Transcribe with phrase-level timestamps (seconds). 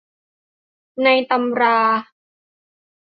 [1.03, 1.77] ในตำรา